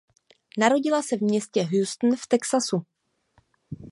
[0.57, 2.81] Narodila se v městě Houston v Texasu.